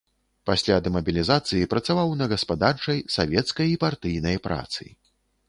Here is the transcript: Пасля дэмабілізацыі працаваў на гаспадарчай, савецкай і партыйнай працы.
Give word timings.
Пасля 0.49 0.77
дэмабілізацыі 0.85 1.67
працаваў 1.73 2.15
на 2.23 2.29
гаспадарчай, 2.33 3.05
савецкай 3.17 3.67
і 3.75 3.79
партыйнай 3.87 4.37
працы. 4.49 4.83